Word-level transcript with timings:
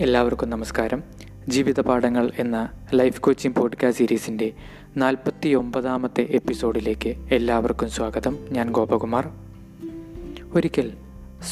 എല്ലാവർക്കും 0.00 0.50
നമസ്കാരം. 0.50 1.02
ജീവിത 1.48 1.80
പാഠങ്ങൾ 1.80 2.30
എന്ന 2.38 2.68
ലൈഫ് 2.94 3.20
കോച്ചിങ് 3.20 3.54
പോഡ്കാസ്റ്റ് 3.54 3.98
സീരീസിന്റെ 3.98 4.52
നാൽപ്പത്തി 4.96 5.48
ഒമ്പതാമത്തെ 5.48 6.26
എപ്പിസോഡിലേക്ക് 6.30 7.08
എല്ലാവർക്കും 7.32 7.90
സ്വാഗതം. 7.90 8.38
ഞാൻ 8.50 8.70
ഗോപകുമാർ. 8.70 9.28
ഒരിക്കൽ 10.52 10.92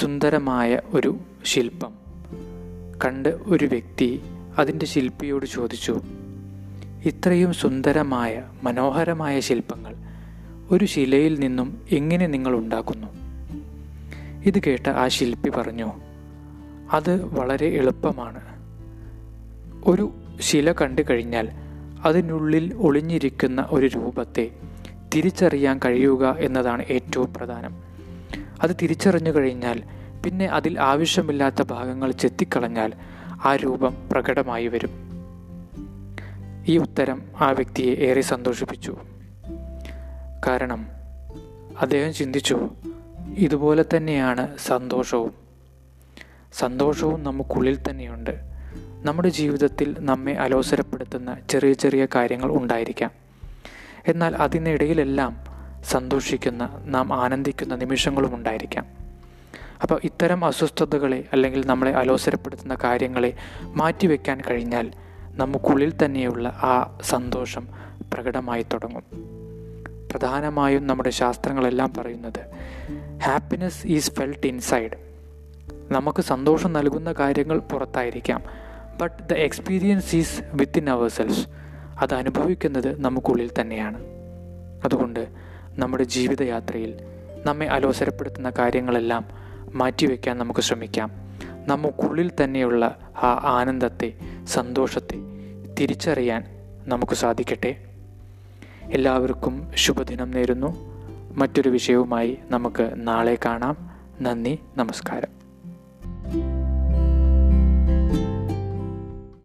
സുന്ദരമായ 0.00 0.80
ഒരു 0.94 1.16
ശില്പം 1.44 1.92
കണ്ട് 3.04 3.28
ഒരു 3.28 3.64
വ്യക്തി 3.64 4.20
അതിന്റെ 4.58 4.86
ശില്പിയോട് 4.86 5.46
ചോദിച്ചു 5.46 6.00
ഇത്രയും 7.04 7.52
സുന്ദരമായ 7.52 8.42
മനോഹരമായ 8.62 9.40
ശില്പങ്ങൾ 9.40 9.94
ഒരു 10.70 10.84
ശിലയിൽ 10.84 11.40
നിന്നും 11.40 11.82
എങ്ങനെ 11.90 12.26
നിങ്ങൾ 12.26 12.56
ഉണ്ടാക്കുന്നു? 12.56 13.06
ഇത് 14.44 14.62
കേട്ട 14.66 14.88
ആ 14.88 15.08
ശില്പി 15.08 15.48
പറഞ്ഞു 15.48 15.92
അത് 16.92 17.24
വളരെ 17.24 17.66
എളുപ്പമാണ്. 17.66 18.40
ഒരു 19.84 20.12
ശില 20.40 20.72
കണ്ടു 20.72 21.02
കഴിഞ്ഞാൽ 21.10 21.48
അതിനുള്ളിൽ 22.04 22.74
ഒളിഞ്ഞിരിക്കുന്ന 22.74 23.66
ഒരു 23.70 23.86
രൂപത്തെ 23.86 24.50
തിരിച്ചറിയാൻ 25.14 25.80
കഴിയുക 25.84 26.36
എന്നതാണ് 26.38 26.82
ഏറ്റവും 26.82 27.34
പ്രധാനം. 27.34 27.76
അത് 28.62 28.76
തിരിച്ചറിഞ്ഞു 28.82 29.30
കഴിഞ്ഞാൽ 29.30 29.82
പിന്നെ 30.24 30.46
അതിൽ 30.46 30.80
ആവശ്യമില്ലാത്ത 30.80 31.62
ഭാഗങ്ങൾ 31.62 32.10
ചെത്തിക്കളഞ്ഞാൽ 32.12 32.92
ആ 33.44 33.56
രൂപം 33.56 33.94
പ്രകടമായി 34.12 34.66
വരും. 34.66 34.90
ഈ 36.66 36.78
ഉത്തരം 36.78 37.22
ആ 37.40 37.50
വ്യക്തിയെ 37.50 37.94
ഏറെ 37.94 38.20
സന്തോഷിപ്പിച്ചു. 38.20 38.96
കാരണം 40.46 40.86
അദ്ദേഹം 41.80 42.14
ചിന്തിച്ചു 42.14 42.68
ഇതുപോലെ 43.36 43.84
തന്നെയാണ് 43.96 44.58
സന്തോഷവും. 44.58 45.45
സന്തോഷവും 46.56 47.22
നമുക്കുള്ളിൽ 47.22 47.78
തന്നെയുണ്ട്. 47.90 48.30
നമ്മുടെ 49.02 49.28
ജീവിതത്തിൽ 49.28 49.96
നമ്മെ 49.98 50.32
അലോസരപ്പെടുത്തുന്ന 50.32 51.36
ചെറിയ 51.48 51.72
ചെറിയ 51.72 52.06
കാര്യങ്ങൾ 52.14 52.50
ഉണ്ടായിരിക്കാം. 52.50 53.10
എന്നാൽ 54.08 54.36
അതിനിടയിലെല്ലാം 54.36 55.36
സന്തോഷിക്കുന്ന 55.84 56.82
നാം 56.84 57.12
ആനന്ദിക്കുന്ന 57.12 57.74
നിമിഷങ്ങളും 57.74 58.34
ഉണ്ടായിരിക്കാം. 58.34 58.86
അപ്പോൾ 59.82 60.00
ഇത്തരം 60.04 60.44
അസ്വസ്ഥതകളെ 60.44 61.24
അല്ലെങ്കിൽ 61.32 61.66
നമ്മളെ 61.66 61.90
അലോസരപ്പെടുത്തുന്ന 61.90 62.76
കാര്യങ്ങളെ 62.84 63.34
മാറ്റിവെക്കാൻ 63.62 64.40
കഴിഞ്ഞാൽ 64.50 64.90
നമുക്കുള്ളിൽ 65.30 65.92
തന്നെയുള്ള 66.04 66.48
ആ 66.48 66.98
സന്തോഷം 67.02 67.68
പ്രകടമായി 68.12 68.62
തുടങ്ങും. 68.62 69.02
പ്രധാനമായും 70.10 70.86
നമ്മുടെ 70.86 71.10
ശാസ്ത്രങ്ങളെല്ലാം 71.10 71.92
പറയുന്നത് 71.98 72.40
ഹാപ്പിനെസ് 73.22 73.86
ഈസ് 73.86 74.10
ഫെൽറ്റ് 74.10 74.46
ഇൻസൈഡ് 74.46 75.05
നമുക്ക് 75.90 76.22
സന്തോഷം 76.22 76.72
നൽകുന്ന 76.72 77.12
കാര്യങ്ങൾ 77.12 77.58
പുറത്തായിരിക്കാം. 77.58 78.42
But 79.00 79.22
the 79.22 79.32
experience 79.32 80.16
is 80.16 80.42
within 80.52 80.90
ourselves 81.08 81.48
അത് 81.98 82.14
അനുഭവിക്കുന്നത് 82.14 83.00
നമുക്കുള്ളിൽ 83.00 83.50
തന്നെയാണ്. 83.60 84.04
അതുകൊണ്ട് 84.84 85.28
നമ്മുടെ 85.74 86.04
ജീവിതയാത്രയിൽ 86.04 86.94
നമ്മെ 87.46 87.66
അലോസരപ്പെടുത്തുന്ന 87.66 88.50
കാര്യങ്ങളെല്ലാം 88.50 89.28
മാറ്റിവെക്കാൻ 89.74 90.38
നമുക്ക് 90.38 90.60
ശ്രമിക്കാം. 90.60 91.12
നമുക്കുള്ളിൽ 91.66 92.30
തന്നെയുള്ള 92.44 92.98
ആ 93.16 93.40
ആനന്ദത്തെ 93.44 94.12
സന്തോഷത്തെ 94.44 95.16
തിരിച്ചറിയാൻ 95.80 96.44
നമുക്ക് 96.86 97.14
സാധിക്കട്ടെ. 97.14 97.84
എല്ലാവർക്കും 98.92 99.70
ശുഭദിനം 99.74 100.30
നേരുന്നു. 100.30 100.96
മറ്റൊരു 101.34 101.68
വിഷയവുമായി 101.68 102.38
നമുക്ക് 102.50 102.90
നാളെ 102.94 103.38
കാണാം. 103.44 103.90
നന്ദി 104.20 104.58
നമസ്കാരം. 104.76 105.35